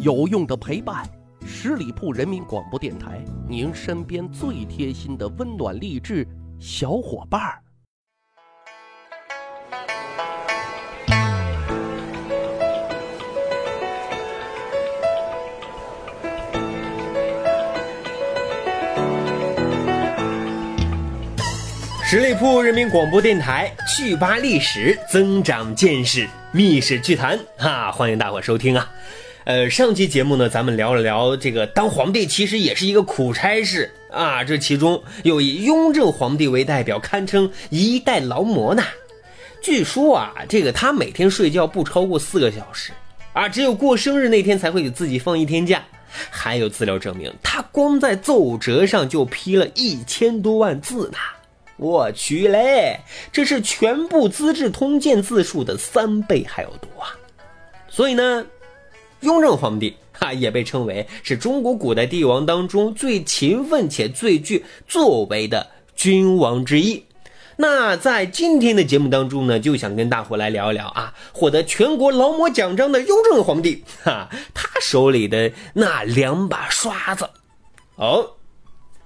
[0.00, 1.08] 有用的陪伴，
[1.46, 6.26] 十里铺人民广播电台，您身边最贴心的温暖励志
[6.58, 7.60] 小伙伴儿。
[22.06, 28.88] 十里铺人民广播电台，趣吧历史，增长见识，密室趣谈，哈，欢迎大伙收听啊。
[29.44, 34.42] 呃，上期节目呢，咱们聊了聊这个当皇帝其实也是一个苦差事啊。
[34.42, 38.82] 这其中又以雍正皇帝为代表，堪称一代劳模呢。
[39.62, 42.90] 据说啊，这个他每天睡觉不超过四个小时
[43.34, 45.84] 啊，只有过生日那天才会给自己放一天假。
[46.30, 51.18] 还有资料证明，他光在奏折上就批了一千多万字呢。
[51.76, 52.98] 我去嘞，
[53.30, 57.12] 这是全部《资治通鉴》字数的三倍还要多啊！
[57.90, 58.46] 所以呢。
[59.24, 67.04] 雍正皇帝 哈也被称为是中国古代帝王当中最勤奋且最具作为的君王之一。
[67.56, 77.30] 那在今天的节目当中呢，就想跟大伙来聊一聊啊，获得全国劳模奖章的雍正皇帝哈，他手里的那两把刷子。
[77.94, 78.30] 哦，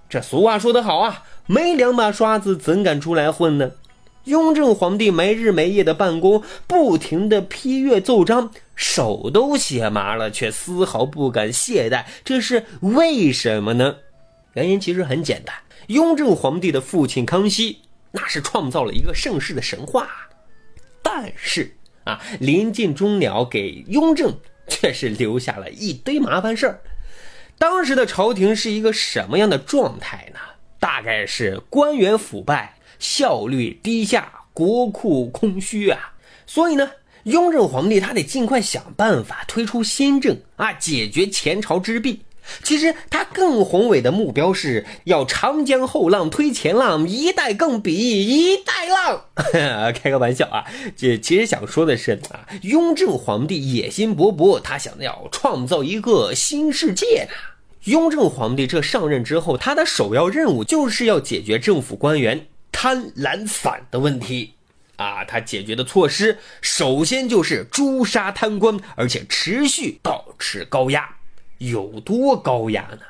[0.09, 3.71] 这俗话说得好啊，没两把刷子怎敢出来混呢？
[4.29, 12.05] 雍正皇帝没日没夜的办公，不停的批阅奏章，手都写麻了，却丝毫不敢懈怠。
[12.23, 13.97] 这是为什么呢？
[14.53, 15.57] 原因其实很简单，
[15.87, 17.79] 雍正皇帝的父亲康熙
[18.13, 20.07] 那是创造了一个盛世的神话，
[21.03, 26.81] 但是啊，临近终了，给雍正却是留下了一堆麻烦事儿。
[27.59, 30.39] 当时的朝廷是一个什么样的状态呢？
[30.79, 32.75] 大概是官员腐败。
[32.99, 36.13] 效率低下，国库空虚啊！
[36.47, 36.91] 所以呢，
[37.25, 42.23] 雍正皇帝他得尽快想办法推出新政啊，解决前朝之弊。
[42.63, 49.93] 其实他更宏伟的目标是要长江后浪推前浪，一代更比一代浪。
[49.93, 50.65] 开个玩笑啊，
[50.97, 57.37] 这其实想说的是啊，雍正皇帝野心勃勃，他想要创造一个新世界呢。
[57.85, 62.47] 雍正皇帝这上任之后，他的首要任务就是要解决政府官员。
[62.81, 64.55] 贪懒散的问题，
[64.95, 71.17] 啊，他解决的措施首先就是诛杀贪官，而且持续保持高压，
[71.59, 73.01] 有多高压呢？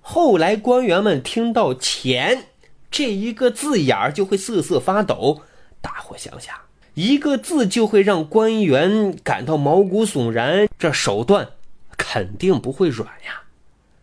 [0.00, 2.46] 后来官员们听到“钱”
[2.90, 5.42] 这一个字眼儿就会瑟瑟发抖。
[5.82, 6.56] 大伙想想，
[6.94, 11.46] 一个字就会让官员感到毛骨悚然，这手段
[11.98, 13.42] 肯定不会软呀。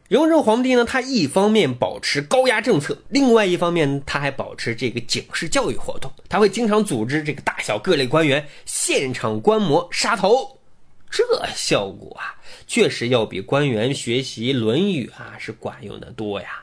[0.10, 6.12] 雍正皇帝呢，他一方面保持高压政策，另外一方面他还保持这个警示教育活动。
[6.30, 10.60] 他会经常组织这个大小各类官员现场观摩杀头，
[11.10, 11.24] 这
[11.56, 16.62] 效果啊，确实要比官员学习《论语》啊是管用的多呀。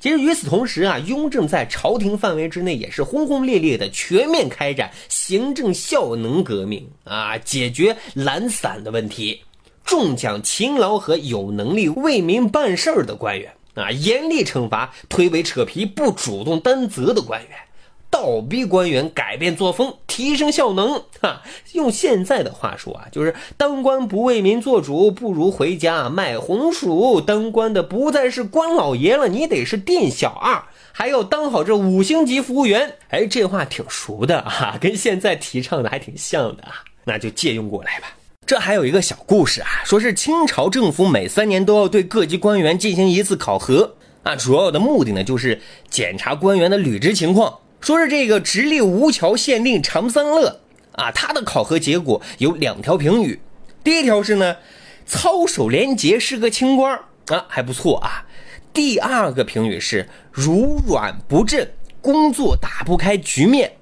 [0.00, 9.42] 其实与此同时啊，雍正在朝廷范围之内也是轰轰烈烈的全面开展行政效能革命啊，解决懒散的问题。
[9.88, 17.50] 重奖勤劳和有能力为民办事儿的官员啊，严厉惩罚推诿扯皮不主动担责的官员，
[18.10, 21.04] 倒逼官员改变作风，提升效能。
[21.22, 21.40] 哈，
[21.72, 27.18] 用现在的话说啊，就是当官不为民做主，不如回家卖红薯。
[27.22, 30.62] 当官的不再是官老爷了，你得是店小二，
[30.92, 32.98] 还要当好这五星级服务员。
[33.08, 38.08] 哎，这话挺熟的啊，跟现在提倡的还挺像的啊，那就借用过来吧。
[38.48, 45.60] 这还有一个小故事啊，说是清朝政府每三年都要对各级官员进行一次考核啊，主要的目的呢就是
[45.90, 47.58] 检查官员的履职情况。
[47.82, 50.60] 说是这个直隶吴桥县令常三乐
[50.92, 53.38] 啊，他的考核结果有两条评语，
[53.84, 54.56] 第一条是呢，
[55.04, 58.24] 操守廉洁，是个清官啊，还不错啊。
[58.72, 61.70] 第二个评语是如软不振，
[62.00, 63.72] 工作打不开局面。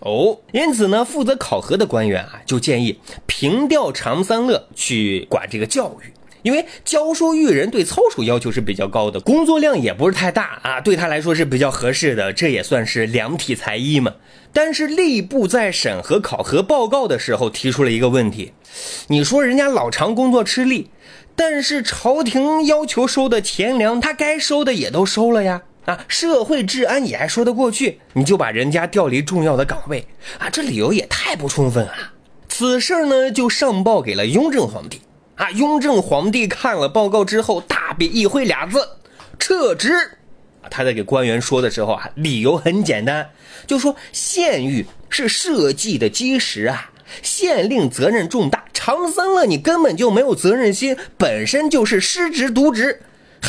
[0.00, 6.12] 哦，因此呢，负责考核的官员啊，就建议平调常三乐去管这个教育，
[6.42, 14.14] 因为教书育人对操守要求是比较高的，工作量也不是太大啊，对他来说是比较合适的，这也算是量体裁衣嘛。
[14.52, 18.52] 但是吏部在审核考核报告的时候提出了一个问题，
[19.08, 20.90] 你说人家老常工作吃力，
[21.34, 25.62] 但是朝廷要求收的钱粮，他该收的也都收了呀。
[25.86, 30.06] 啊，社会治安也还说得过去，你就把人家调离重要的岗位
[30.38, 31.92] 啊，这理由也太不充分了。
[32.48, 35.00] 此事呢，就上报给了雍正皇帝。
[35.36, 38.88] 啊，雍正皇帝看了报告之后，大笔一挥俩字：
[39.38, 39.92] 撤职。
[40.70, 43.28] 他在给官员说的时候啊，理由很简单，
[43.66, 46.90] 就说县狱是社稷的基石啊，
[47.22, 53.02] 县令责任重大，长僧了，你根本就没有责任心，本身就是失职渎职，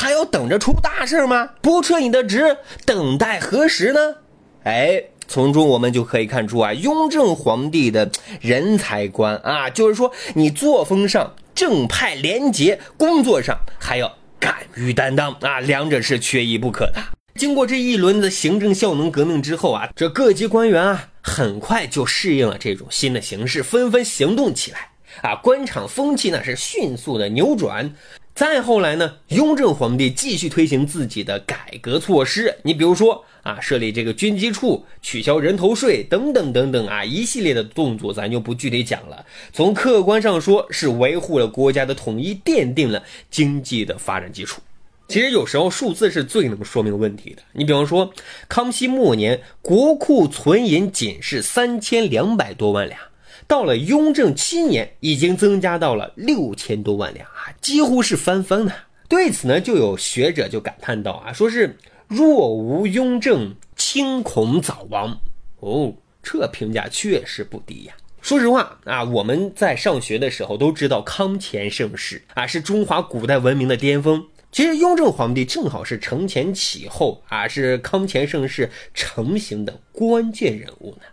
[0.07, 1.49] 还要等着出大事吗？
[1.61, 2.55] 不撤你的职，
[2.85, 4.15] 等待何时呢？
[4.63, 8.09] 哎，从中我们就可以看出啊，雍正皇帝的
[8.39, 17.01] 人才观啊，就是说你作风上正派廉洁，工作上还要敢于担当啊，两者是缺一不可的。
[17.35, 27.93] 经过这一轮的行政效能革命之后啊，这各级官员啊，很快就适应了这种新的形势，纷纷行动起来啊，官场风气呢是迅速的扭转。
[28.37, 39.25] 再后来呢，雍正皇帝继续推行自己的改革措施，你比如说啊，设立这个军机处，取消人头税等等等等啊，一系列的动作咱就不具体讲了。
[39.51, 43.01] 从客观上说，是维护了国家的统一，奠定了
[43.31, 44.61] 经济的发展基础。
[45.07, 47.41] 其实有时候数字是最能说明问题的。
[47.53, 48.13] 你比方说，
[48.47, 53.01] 康熙末年国库存银仅是三千两百多万两，
[53.47, 58.73] 到了雍正七年已经增加到了六千多万两啊，几乎是翻番呢。
[59.07, 61.77] 对此呢，就有学者就感叹道啊，说是
[62.07, 65.17] 若无雍正，清恐早亡。
[65.61, 67.93] 哦，这评价确实不低呀。
[68.21, 74.25] 说实话啊，我们在上学的时候都知道康乾盛世啊，是中华古代文明的巅峰。
[74.51, 81.03] 其实雍正皇帝正好是承前启后啊，是康乾盛世成型的关键人物呢。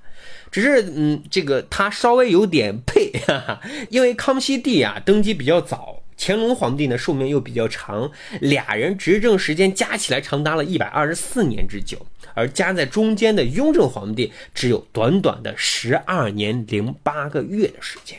[0.54, 3.60] 只是嗯，这个他稍微有点配，哈哈，
[3.90, 8.08] 因为康熙帝啊登基比较早，乾隆皇帝呢寿命又比较长，
[8.40, 18.16] 俩人执政时间加起来长达了一百二十四年之久，而夹在中间的雍正皇帝只有短短的十二年零八个月的时间。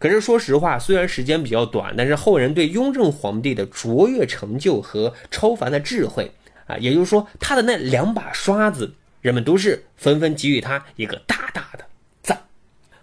[0.00, 6.32] 可是说实话，虽然时间比较短，但是后人对雍正皇帝的卓越成就和超凡的智慧
[6.66, 11.35] 啊，也就是说他的那两把刷子，人们都是纷纷给予他一个大。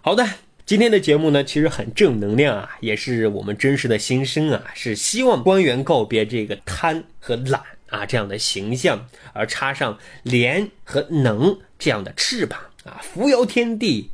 [0.06, 0.22] 好的，
[0.66, 14.10] 今天的节目呢，其实很正能量啊，也是我们真实的心声啊，是希望官员告别这个贪和懒啊这样的形象，而插上廉和能这样的翅膀啊，扶摇天地，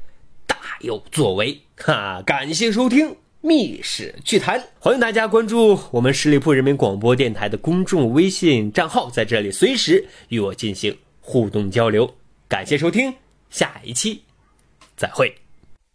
[0.47, 1.61] 大有作为。
[1.79, 3.11] 哈，感谢收听
[3.41, 12.15] 《密室趣谈》，欢迎大家关注我们十里铺人民广播电台的公众微信账号，在这里随时与我进行互动交流。
[12.47, 13.13] 感谢收听，
[13.51, 14.23] 下一期
[14.97, 15.40] 再会。